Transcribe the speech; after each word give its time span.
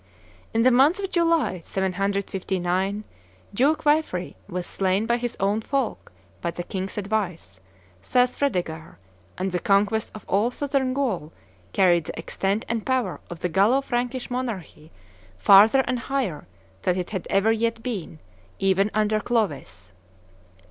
In 0.51 0.63
the 0.63 0.71
month 0.71 0.97
of 0.97 1.11
July, 1.11 1.59
759, 1.59 3.03
"Duke 3.53 3.85
Waifre 3.85 4.33
was 4.49 4.65
slain 4.65 5.05
by 5.05 5.17
his 5.17 5.37
own 5.39 5.61
folk, 5.61 6.11
by 6.41 6.49
the 6.49 6.63
king's 6.63 6.97
advice," 6.97 7.59
says 8.01 8.35
Fredegaire; 8.35 8.97
and 9.37 9.51
the 9.51 9.59
conquest 9.59 10.09
of 10.15 10.25
all 10.27 10.49
Southern 10.49 10.95
Gaul 10.95 11.31
carried 11.71 12.05
the 12.05 12.17
extent 12.17 12.65
and 12.67 12.83
power 12.83 13.21
of 13.29 13.41
the 13.41 13.47
Gallo 13.49 13.79
Frankish 13.79 14.31
monarchy 14.31 14.89
farther 15.37 15.83
and 15.85 15.99
higher 15.99 16.47
than 16.81 16.97
it 16.97 17.11
had 17.11 17.27
ever 17.29 17.51
yet 17.51 17.83
been, 17.83 18.17
even 18.57 18.89
under 18.95 19.19
Clovis. 19.19 19.91